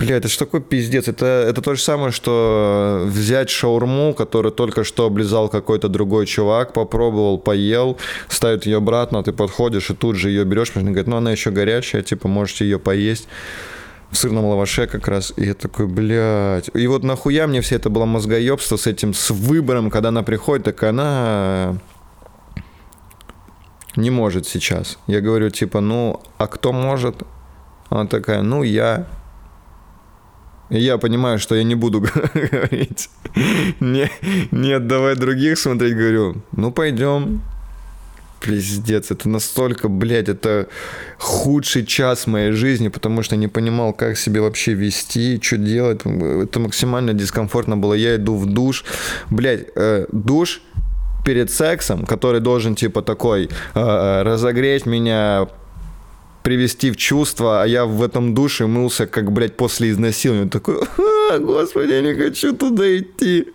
Бля, 0.00 0.16
это 0.16 0.28
же 0.28 0.38
такой 0.38 0.62
пиздец. 0.62 1.08
Это, 1.08 1.26
это 1.26 1.60
то 1.60 1.74
же 1.74 1.82
самое, 1.82 2.10
что 2.10 3.02
взять 3.04 3.50
шаурму, 3.50 4.14
которую 4.14 4.50
только 4.50 4.82
что 4.82 5.04
облизал 5.04 5.50
какой-то 5.50 5.88
другой 5.88 6.24
чувак, 6.24 6.72
попробовал, 6.72 7.36
поел, 7.36 7.98
ставит 8.28 8.64
ее 8.64 8.78
обратно, 8.78 9.22
ты 9.22 9.32
подходишь 9.34 9.90
и 9.90 9.94
тут 9.94 10.16
же 10.16 10.30
ее 10.30 10.44
берешь, 10.44 10.68
потому 10.68 10.86
говорит, 10.86 11.06
ну 11.06 11.16
она 11.18 11.32
еще 11.32 11.50
горячая, 11.50 12.02
типа 12.02 12.28
можете 12.28 12.64
ее 12.64 12.78
поесть 12.78 13.28
в 14.10 14.16
сырном 14.16 14.46
лаваше 14.46 14.86
как 14.86 15.06
раз. 15.06 15.34
И 15.36 15.44
я 15.44 15.52
такой, 15.52 15.86
блядь. 15.86 16.70
И 16.72 16.86
вот 16.86 17.04
нахуя 17.04 17.46
мне 17.46 17.60
все 17.60 17.76
это 17.76 17.90
было 17.90 18.06
мозгоебство 18.06 18.78
с 18.78 18.86
этим, 18.86 19.12
с 19.12 19.30
выбором, 19.30 19.90
когда 19.90 20.08
она 20.08 20.22
приходит, 20.22 20.64
так 20.64 20.82
она 20.82 21.76
не 23.96 24.08
может 24.08 24.46
сейчас. 24.46 24.98
Я 25.06 25.20
говорю, 25.20 25.50
типа, 25.50 25.80
ну, 25.80 26.22
а 26.38 26.46
кто 26.46 26.72
может? 26.72 27.22
Она 27.90 28.06
такая, 28.06 28.40
ну, 28.40 28.62
я. 28.62 29.06
Я 30.70 30.98
понимаю, 30.98 31.38
что 31.38 31.54
я 31.54 31.64
не 31.64 31.74
буду 31.74 32.00
говорить. 32.34 33.10
Не, 33.80 34.10
не 34.50 34.72
отдавать 34.72 35.18
других 35.18 35.58
смотреть, 35.58 35.96
говорю, 35.96 36.36
ну 36.52 36.70
пойдем. 36.70 37.42
Пиздец, 38.40 39.10
это 39.10 39.28
настолько, 39.28 39.88
блядь, 39.88 40.30
это 40.30 40.66
худший 41.18 41.84
час 41.84 42.26
моей 42.26 42.52
жизни, 42.52 42.88
потому 42.88 43.22
что 43.22 43.36
не 43.36 43.48
понимал, 43.48 43.92
как 43.92 44.16
себе 44.16 44.40
вообще 44.40 44.72
вести, 44.72 45.38
что 45.42 45.58
делать. 45.58 46.00
Это 46.06 46.58
максимально 46.58 47.12
дискомфортно 47.12 47.76
было. 47.76 47.92
Я 47.92 48.16
иду 48.16 48.36
в 48.36 48.46
душ. 48.46 48.84
Блядь, 49.28 49.66
э, 49.76 50.06
душ 50.10 50.62
перед 51.22 51.50
сексом, 51.50 52.06
который 52.06 52.40
должен, 52.40 52.74
типа, 52.74 53.02
такой 53.02 53.44
э, 53.44 53.48
э 53.74 54.22
разогреть 54.22 54.86
меня, 54.86 55.46
привести 56.42 56.90
в 56.90 56.96
чувство, 56.96 57.62
а 57.62 57.66
я 57.66 57.84
в 57.84 58.02
этом 58.02 58.34
душе 58.34 58.66
мылся, 58.66 59.06
как, 59.06 59.32
блядь, 59.32 59.56
после 59.56 59.90
изнасилования. 59.90 60.48
Такой, 60.48 60.80
господи, 61.38 61.92
я 61.92 62.00
не 62.02 62.14
хочу 62.14 62.54
туда 62.56 62.96
идти. 62.96 63.48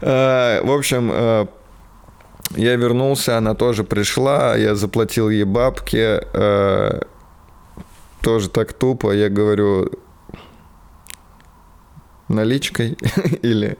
А, 0.00 0.62
в 0.64 0.70
общем, 0.72 1.10
а, 1.12 1.48
я 2.56 2.76
вернулся, 2.76 3.38
она 3.38 3.54
тоже 3.54 3.84
пришла, 3.84 4.56
я 4.56 4.74
заплатил 4.74 5.30
ей 5.30 5.44
бабки, 5.44 5.96
а, 5.96 7.06
тоже 8.20 8.48
так 8.48 8.72
тупо, 8.72 9.12
я 9.12 9.28
говорю, 9.28 9.90
наличкой 12.28 12.96
или, 13.42 13.76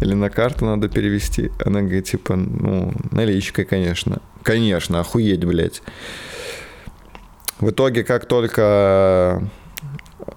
или 0.00 0.14
на 0.14 0.30
карту 0.30 0.64
надо 0.64 0.88
перевести. 0.88 1.50
Она 1.64 1.82
говорит, 1.82 2.06
типа, 2.06 2.36
ну, 2.36 2.92
наличкой, 3.10 3.64
конечно. 3.64 4.20
Конечно, 4.42 5.00
охуеть, 5.00 5.44
блядь. 5.44 5.82
В 7.60 7.70
итоге, 7.70 8.04
как 8.04 8.24
только 8.24 9.42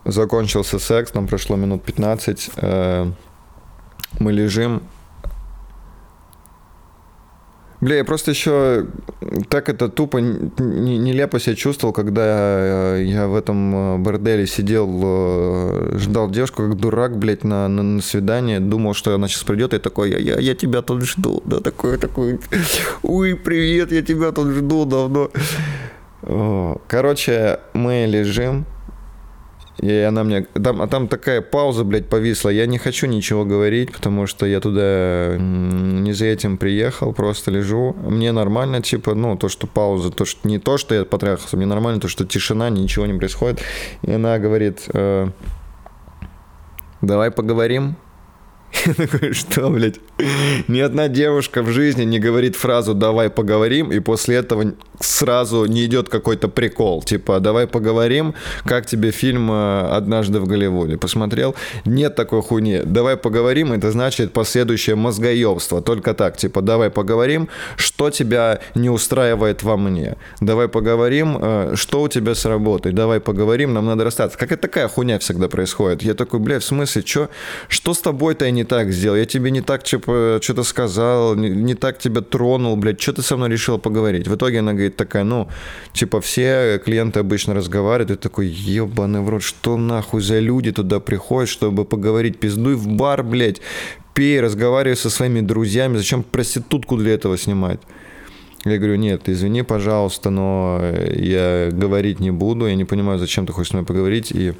закончился 0.03 0.77
секс, 0.77 1.13
нам 1.13 1.27
прошло 1.27 1.55
минут 1.55 1.83
15, 1.83 2.51
э, 2.57 3.11
мы 4.19 4.31
лежим. 4.33 4.83
Бля, 7.79 7.97
я 7.97 8.05
просто 8.05 8.31
еще 8.31 8.87
так 9.49 9.67
это 9.67 9.89
тупо 9.89 10.17
нелепо 10.17 11.39
себя 11.39 11.55
чувствовал, 11.55 11.93
когда 11.93 12.95
я 12.97 13.27
в 13.27 13.35
этом 13.35 13.75
э, 13.75 13.97
борделе 13.97 14.47
сидел, 14.47 14.89
э, 15.03 15.97
ждал 15.97 16.29
девушку, 16.29 16.63
как 16.63 16.77
дурак, 16.77 17.17
блядь, 17.17 17.43
на, 17.43 17.67
на, 17.67 17.83
на 17.83 18.01
свидание, 18.01 18.59
думал, 18.61 18.93
что 18.93 19.15
она 19.15 19.27
сейчас 19.27 19.43
придет, 19.43 19.73
и 19.73 19.79
такой, 19.79 20.11
я, 20.11 20.17
я, 20.17 20.39
я 20.39 20.55
тебя 20.55 20.81
тут 20.81 21.03
жду, 21.03 21.41
да, 21.45 21.59
такой, 21.59 21.97
такой, 21.97 22.39
ой, 23.01 23.35
привет, 23.35 23.91
я 23.91 24.01
тебя 24.01 24.31
тут 24.31 24.49
жду 24.49 24.85
давно. 24.85 25.29
Короче, 26.87 27.59
мы 27.73 28.05
лежим, 28.07 28.65
и 29.79 29.91
она 29.91 30.23
мне... 30.23 30.41
Там, 30.43 30.81
а 30.81 30.87
там 30.87 31.07
такая 31.07 31.41
пауза, 31.41 31.83
блядь, 31.83 32.07
повисла. 32.07 32.49
Я 32.49 32.67
не 32.67 32.77
хочу 32.77 33.07
ничего 33.07 33.43
говорить, 33.43 33.91
потому 33.91 34.27
что 34.27 34.45
я 34.45 34.59
туда 34.59 35.35
не 35.37 36.13
за 36.13 36.25
этим 36.25 36.57
приехал, 36.57 37.11
просто 37.11 37.51
лежу. 37.51 37.95
Мне 38.03 38.31
нормально, 38.31 38.81
типа, 38.81 39.15
ну, 39.15 39.35
то, 39.35 39.49
что 39.49 39.67
пауза, 39.67 40.11
то, 40.11 40.25
что 40.25 40.47
не 40.47 40.59
то, 40.59 40.77
что 40.77 40.93
я 40.95 41.05
потрахался, 41.05 41.57
мне 41.57 41.65
нормально, 41.65 41.99
то, 41.99 42.07
что 42.07 42.25
тишина, 42.25 42.69
ничего 42.69 43.05
не 43.07 43.17
происходит. 43.17 43.61
И 44.03 44.11
она 44.11 44.37
говорит, 44.37 44.83
э, 44.93 45.27
давай 47.01 47.31
поговорим. 47.31 47.95
Я 48.85 48.93
такой, 48.93 49.33
что, 49.33 49.69
блядь? 49.69 49.99
Ни 50.67 50.79
одна 50.79 51.07
девушка 51.07 51.61
в 51.61 51.69
жизни 51.69 52.03
не 52.03 52.19
говорит 52.19 52.55
фразу 52.55 52.93
«давай 52.93 53.29
поговорим», 53.29 53.91
и 53.91 53.99
после 53.99 54.37
этого 54.37 54.73
сразу 54.99 55.65
не 55.65 55.85
идет 55.85 56.09
какой-то 56.09 56.47
прикол. 56.47 57.01
Типа 57.03 57.39
«давай 57.39 57.67
поговорим, 57.67 58.33
как 58.65 58.85
тебе 58.85 59.11
фильм 59.11 59.51
э, 59.51 59.89
«Однажды 59.91 60.39
в 60.39 60.47
Голливуде»?» 60.47 60.97
Посмотрел? 60.97 61.55
Нет 61.85 62.15
такой 62.15 62.41
хуйни. 62.41 62.81
«Давай 62.83 63.15
поговорим»— 63.15 63.71
это 63.73 63.91
значит 63.91 64.33
последующее 64.33 64.95
мозгоебство. 64.95 65.81
Только 65.81 66.13
так, 66.13 66.37
типа 66.37 66.61
«давай 66.61 66.89
поговорим, 66.89 67.49
что 67.75 68.09
тебя 68.09 68.59
не 68.75 68.89
устраивает 68.89 69.63
во 69.63 69.77
мне?» 69.77 70.17
«Давай 70.41 70.67
поговорим, 70.67 71.37
э, 71.39 71.73
что 71.75 72.01
у 72.01 72.07
тебя 72.07 72.35
с 72.35 72.45
работой?» 72.45 72.91
«Давай 72.91 73.19
поговорим, 73.19 73.73
нам 73.73 73.85
надо 73.85 74.03
расстаться». 74.03 74.37
Как 74.37 74.51
это 74.51 74.63
такая 74.63 74.87
хуйня 74.87 75.19
всегда 75.19 75.47
происходит? 75.47 76.01
Я 76.03 76.13
такой, 76.13 76.39
блядь, 76.39 76.63
в 76.63 76.65
смысле, 76.65 77.03
что, 77.05 77.29
что 77.67 77.93
с 77.93 78.01
тобой-то 78.01 78.45
я 78.45 78.51
не 78.51 78.62
так 78.63 78.91
сделал? 78.91 79.17
Я 79.17 79.25
тебе 79.25 79.51
не 79.51 79.61
так, 79.61 79.83
типа, 79.83 80.39
что-то 80.41 80.63
сказал, 80.63 81.35
не, 81.35 81.49
не 81.49 81.75
так 81.75 81.99
тебя 81.99 82.21
тронул, 82.21 82.75
блядь, 82.75 83.01
что 83.01 83.13
ты 83.13 83.21
со 83.21 83.37
мной 83.37 83.49
решила 83.49 83.77
поговорить? 83.77 84.27
В 84.27 84.35
итоге 84.35 84.59
она 84.59 84.73
говорит 84.73 84.95
такая, 84.95 85.23
ну, 85.23 85.49
типа, 85.93 86.21
все 86.21 86.81
клиенты 86.83 87.19
обычно 87.19 87.53
разговаривают, 87.53 88.11
и 88.11 88.21
такой, 88.21 88.47
ебаный 88.47 89.21
в 89.21 89.29
рот, 89.29 89.43
что 89.43 89.77
нахуй 89.77 90.21
за 90.21 90.39
люди 90.39 90.71
туда 90.71 90.99
приходят, 90.99 91.49
чтобы 91.49 91.85
поговорить? 91.85 92.39
Пиздуй 92.39 92.75
в 92.75 92.87
бар, 92.87 93.23
блядь, 93.23 93.61
пей, 94.13 94.41
разговаривай 94.41 94.97
со 94.97 95.09
своими 95.09 95.41
друзьями, 95.41 95.97
зачем 95.97 96.23
проститутку 96.23 96.97
для 96.97 97.13
этого 97.13 97.37
снимать? 97.37 97.79
Я 98.65 98.77
говорю, 98.77 98.95
нет, 98.95 99.27
извини, 99.27 99.63
пожалуйста, 99.63 100.29
но 100.29 100.81
я 101.13 101.69
говорить 101.71 102.21
не 102.21 102.31
буду, 102.31 102.67
я 102.67 102.75
не 102.75 102.85
понимаю, 102.85 103.19
зачем 103.19 103.45
ты 103.45 103.51
хочешь 103.51 103.71
с 103.71 103.73
мной 103.73 103.85
поговорить, 103.85 104.31
и 104.31 104.53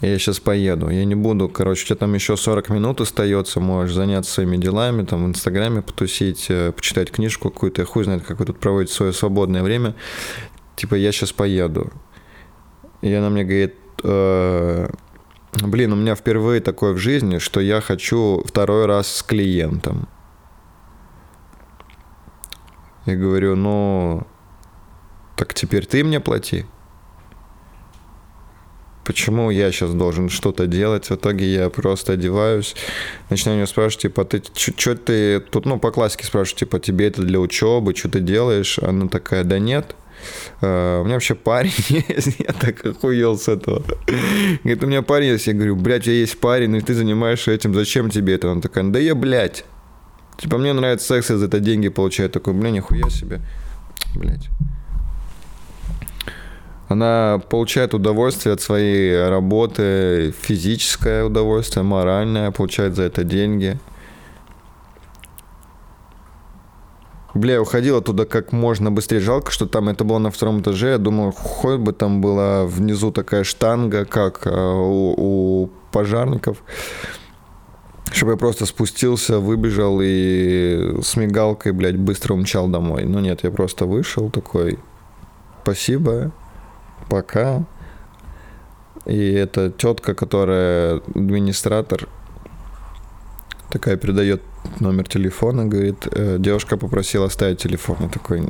я 0.00 0.18
сейчас 0.18 0.38
поеду. 0.38 0.88
Я 0.90 1.04
не 1.04 1.16
буду, 1.16 1.48
короче, 1.48 1.82
у 1.82 1.86
тебя 1.86 1.96
там 1.96 2.14
еще 2.14 2.36
40 2.36 2.68
минут 2.68 3.00
остается, 3.00 3.58
можешь 3.58 3.94
заняться 3.94 4.32
своими 4.32 4.56
делами, 4.56 5.04
там 5.04 5.24
в 5.24 5.28
Инстаграме 5.28 5.82
потусить, 5.82 6.46
э, 6.50 6.72
почитать 6.72 7.10
книжку 7.10 7.50
какую-то, 7.50 7.84
хуй 7.84 8.04
знает, 8.04 8.22
как 8.22 8.38
вы 8.38 8.46
тут 8.46 8.60
проводите 8.60 8.94
свое 8.94 9.12
свободное 9.12 9.62
время. 9.62 9.94
Типа, 10.76 10.94
я 10.94 11.10
сейчас 11.10 11.32
поеду. 11.32 11.90
И 13.00 13.12
она 13.12 13.28
мне 13.28 13.42
говорит, 13.42 13.74
э, 14.04 14.88
блин, 15.62 15.92
у 15.92 15.96
меня 15.96 16.14
впервые 16.14 16.60
такое 16.60 16.92
в 16.92 16.98
жизни, 16.98 17.38
что 17.38 17.60
я 17.60 17.80
хочу 17.80 18.44
второй 18.46 18.86
раз 18.86 19.08
с 19.08 19.22
клиентом. 19.24 20.08
Я 23.06 23.16
говорю, 23.16 23.56
ну, 23.56 24.26
так 25.34 25.54
теперь 25.54 25.86
ты 25.86 26.04
мне 26.04 26.20
плати 26.20 26.66
почему 29.08 29.50
я 29.50 29.72
сейчас 29.72 29.94
должен 29.94 30.28
что-то 30.28 30.66
делать. 30.66 31.08
В 31.08 31.14
итоге 31.14 31.50
я 31.50 31.70
просто 31.70 32.12
одеваюсь, 32.12 32.76
начинаю 33.30 33.60
ее 33.60 33.66
спрашивать, 33.66 34.02
типа, 34.02 34.26
ты 34.26 34.42
что 34.54 34.94
ты 34.96 35.40
тут, 35.40 35.64
ну, 35.64 35.78
по 35.78 35.90
классике 35.90 36.26
спрашиваю, 36.26 36.58
типа, 36.58 36.78
тебе 36.78 37.06
это 37.06 37.22
для 37.22 37.40
учебы, 37.40 37.96
что 37.96 38.10
ты 38.10 38.20
делаешь? 38.20 38.78
Она 38.78 39.08
такая, 39.08 39.44
да 39.44 39.58
нет. 39.58 39.96
Uh, 40.60 41.00
у 41.00 41.04
меня 41.04 41.14
вообще 41.14 41.34
парень 41.34 41.72
есть, 41.88 42.36
я 42.38 42.52
так 42.52 42.84
охуел 42.84 43.38
с 43.38 43.48
этого. 43.48 43.82
Говорит, 44.62 44.84
у 44.84 44.86
меня 44.86 45.00
парень 45.00 45.28
есть, 45.28 45.46
я 45.46 45.54
говорю, 45.54 45.76
блядь, 45.76 46.02
у 46.02 46.04
тебя 46.04 46.14
есть 46.16 46.38
парень, 46.38 46.76
и 46.76 46.80
ты 46.82 46.92
занимаешься 46.92 47.50
этим, 47.52 47.74
зачем 47.74 48.10
тебе 48.10 48.34
это? 48.34 48.50
Она 48.50 48.60
такая, 48.60 48.84
да 48.84 48.98
я, 48.98 49.14
блядь. 49.14 49.64
Типа, 50.36 50.58
мне 50.58 50.74
нравится 50.74 51.06
секс, 51.06 51.30
я 51.30 51.38
за 51.38 51.46
это 51.46 51.60
деньги 51.60 51.88
получаю. 51.88 52.28
такой, 52.28 52.52
бля, 52.52 52.70
нихуя 52.70 53.08
себе. 53.08 53.40
Блядь. 54.14 54.50
Она 56.88 57.40
получает 57.50 57.92
удовольствие 57.92 58.54
от 58.54 58.62
своей 58.62 59.28
работы, 59.28 60.34
физическое 60.40 61.24
удовольствие, 61.24 61.82
моральное, 61.82 62.50
получает 62.50 62.96
за 62.96 63.02
это 63.02 63.24
деньги. 63.24 63.78
Бля, 67.34 67.54
я 67.54 67.62
уходил 67.62 67.98
оттуда 67.98 68.24
как 68.24 68.52
можно 68.52 68.90
быстрее. 68.90 69.20
Жалко, 69.20 69.50
что 69.52 69.66
там 69.66 69.90
это 69.90 70.02
было 70.02 70.18
на 70.18 70.30
втором 70.30 70.60
этаже. 70.60 70.88
Я 70.92 70.98
думал, 70.98 71.30
хоть 71.32 71.78
бы 71.78 71.92
там 71.92 72.22
была 72.22 72.64
внизу 72.64 73.12
такая 73.12 73.44
штанга, 73.44 74.06
как 74.06 74.46
э, 74.46 74.50
у, 74.50 75.14
у 75.64 75.70
пожарников. 75.92 76.56
Чтобы 78.10 78.32
я 78.32 78.38
просто 78.38 78.64
спустился, 78.64 79.38
выбежал 79.38 80.00
и 80.02 81.00
с 81.02 81.16
мигалкой, 81.16 81.72
блядь, 81.72 81.98
быстро 81.98 82.32
умчал 82.32 82.66
домой. 82.66 83.04
Но 83.04 83.20
нет, 83.20 83.44
я 83.44 83.50
просто 83.50 83.84
вышел 83.84 84.30
такой, 84.30 84.78
спасибо, 85.62 86.32
пока. 87.08 87.64
И 89.06 89.32
это 89.32 89.70
тетка, 89.70 90.14
которая 90.14 91.00
администратор, 91.14 92.08
такая 93.70 93.96
передает 93.96 94.42
номер 94.80 95.08
телефона, 95.08 95.66
говорит, 95.66 96.06
э, 96.12 96.36
девушка 96.38 96.76
попросила 96.76 97.26
оставить 97.26 97.62
телефон. 97.62 97.96
Я 98.00 98.08
такой, 98.08 98.48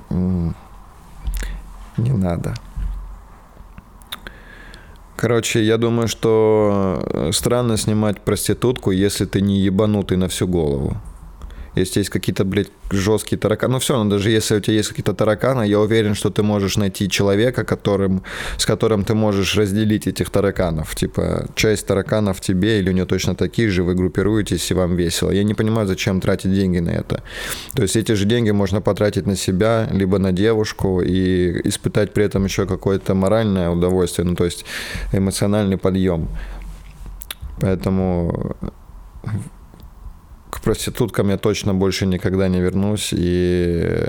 не 1.97 2.13
надо. 2.13 2.55
Короче, 5.17 5.65
я 5.65 5.79
думаю, 5.79 6.09
что 6.09 7.31
странно 7.33 7.77
снимать 7.77 8.21
проститутку, 8.21 8.93
если 8.93 9.25
ты 9.27 9.41
не 9.41 9.61
ебанутый 9.61 10.17
на 10.17 10.29
всю 10.29 10.47
голову 10.47 10.97
если 11.81 12.01
есть 12.01 12.11
какие-то, 12.11 12.45
блядь, 12.45 12.71
жесткие 12.91 13.39
тараканы. 13.39 13.75
Ну 13.75 13.79
все, 13.79 14.03
но 14.03 14.11
даже 14.11 14.31
если 14.31 14.57
у 14.57 14.61
тебя 14.61 14.77
есть 14.77 14.89
какие-то 14.89 15.15
тараканы, 15.15 15.67
я 15.67 15.81
уверен, 15.81 16.15
что 16.15 16.31
ты 16.31 16.43
можешь 16.43 16.77
найти 16.77 17.09
человека, 17.09 17.65
которым, 17.65 18.23
с 18.57 18.67
которым 18.67 19.05
ты 19.05 19.15
можешь 19.15 19.57
разделить 19.57 20.07
этих 20.07 20.31
тараканов. 20.31 20.95
Типа, 20.95 21.47
часть 21.55 21.87
тараканов 21.87 22.41
тебе 22.41 22.79
или 22.79 22.91
у 22.91 22.93
нее 22.93 23.07
точно 23.07 23.35
такие 23.35 23.69
же, 23.69 23.83
вы 23.83 23.95
группируетесь 23.95 24.71
и 24.71 24.75
вам 24.75 24.97
весело. 24.97 25.31
Я 25.31 25.45
не 25.45 25.55
понимаю, 25.55 25.87
зачем 25.87 26.21
тратить 26.21 26.53
деньги 26.53 26.79
на 26.79 26.91
это. 26.91 27.23
То 27.75 27.83
есть 27.83 27.97
эти 27.97 28.13
же 28.13 28.25
деньги 28.25 28.51
можно 28.51 28.81
потратить 28.81 29.27
на 29.27 29.37
себя, 29.37 29.89
либо 29.93 30.19
на 30.19 30.33
девушку 30.33 31.01
и 31.01 31.61
испытать 31.69 32.13
при 32.13 32.25
этом 32.25 32.45
еще 32.45 32.67
какое-то 32.67 33.15
моральное 33.15 33.71
удовольствие, 33.71 34.27
ну 34.27 34.35
то 34.35 34.45
есть 34.45 34.65
эмоциональный 35.13 35.77
подъем. 35.77 36.29
Поэтому 37.61 38.57
к 40.51 40.61
проституткам 40.61 41.31
я 41.31 41.37
точно 41.37 41.75
больше 41.75 42.07
никогда 42.07 42.49
не 42.49 42.61
вернусь. 42.61 43.11
И 43.13 44.07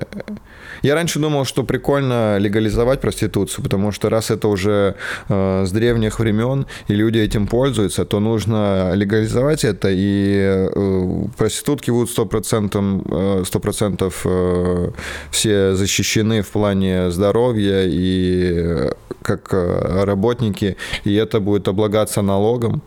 я 0.82 0.95
раньше 0.95 1.19
думал, 1.19 1.45
что 1.45 1.63
прикольно 1.63 2.38
легализовать 2.38 3.02
проституцию, 3.02 3.63
потому 3.63 3.91
что 3.91 4.10
раз 4.10 4.32
это 4.32 4.47
уже 4.47 4.95
э, 5.28 5.65
с 5.65 5.71
древних 5.71 6.19
времен, 6.19 6.65
и 6.88 6.95
люди 6.95 7.17
этим 7.17 7.47
пользуются, 7.47 8.06
то 8.06 8.19
нужно 8.19 8.91
легализовать 8.95 9.65
это, 9.65 9.89
и 9.91 10.69
э, 10.73 11.25
проститутки 11.38 11.91
будут 11.91 12.17
100%, 12.17 13.41
э, 13.41 13.43
100% 13.43 14.13
э, 14.25 14.91
все 15.32 15.75
защищены 15.75 16.41
в 16.41 16.47
плане 16.49 17.12
здоровья 17.12 17.84
и 17.86 18.54
э, 18.56 18.91
как 19.21 19.54
э, 19.54 20.04
работники, 20.06 20.78
и 21.04 21.13
это 21.15 21.39
будет 21.39 21.67
облагаться 21.67 22.21
налогом. 22.21 22.82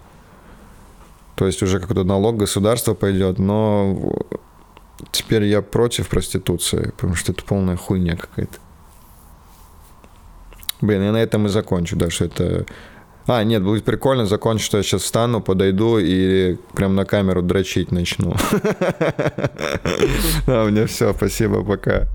То 1.35 1.47
есть 1.47 1.63
уже 1.63 1.81
какой-то 1.81 2.05
налог 2.05 2.37
государства 2.37 2.95
пойдет, 2.95 3.39
но 3.39 4.17
теперь 5.11 5.45
я 5.45 5.63
против 5.63 6.09
проституции, 6.09 6.93
потому 6.97 7.15
что 7.15 7.33
это 7.33 7.43
полная 7.45 7.77
хуйня 7.77 8.17
какая-то. 8.17 8.59
Блин, 10.81 11.03
я 11.03 11.13
на 11.13 11.23
этом 11.23 11.47
и 11.47 11.49
закончу, 11.49 11.97
да, 11.97 12.11
что 12.11 12.25
это... 12.25 12.67
А, 13.27 13.45
нет, 13.45 13.63
будет 13.63 13.85
прикольно 13.85 14.27
закончить, 14.27 14.67
что 14.67 14.79
я 14.79 14.83
сейчас 14.83 15.03
встану, 15.03 15.41
подойду 15.41 15.99
и 15.99 16.57
прям 16.75 16.97
на 16.97 17.05
камеру 17.05 17.41
дрочить 17.41 17.93
начну. 17.93 18.35
А, 20.47 20.69
меня 20.69 20.87
все, 20.87 21.15
спасибо, 21.15 21.63
пока. 21.63 22.09